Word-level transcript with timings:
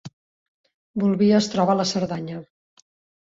Bolvir 1.03 1.27
es 1.41 1.49
troba 1.55 1.75
a 1.75 1.77
la 1.81 1.85
Cerdanya 1.91 2.39